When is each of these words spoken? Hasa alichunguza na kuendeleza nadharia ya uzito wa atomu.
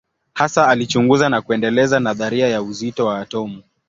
Hasa 0.33 0.67
alichunguza 0.67 1.29
na 1.29 1.41
kuendeleza 1.41 1.99
nadharia 1.99 2.47
ya 2.47 2.61
uzito 2.61 3.05
wa 3.05 3.19
atomu. 3.19 3.63